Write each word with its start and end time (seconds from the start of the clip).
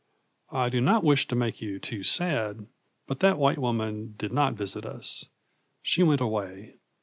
I 0.51 0.69
do 0.69 0.81
not 0.81 1.03
wish 1.03 1.27
to 1.27 1.35
make 1.35 1.61
you 1.61 1.77
too 1.77 2.01
sad, 2.01 2.65
but 3.05 3.19
that 3.19 3.37
white 3.37 3.59
woman 3.59 4.15
did 4.17 4.33
not 4.33 4.55
visit 4.55 4.83
us. 4.83 5.29
She 5.83 6.01
went 6.01 6.21
away. 6.21 6.73